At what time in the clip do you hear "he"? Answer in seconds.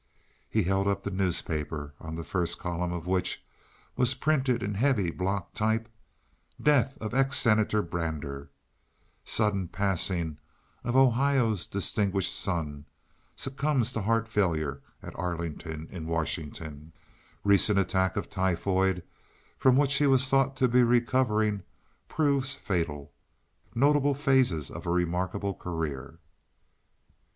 0.49-0.63, 19.99-20.07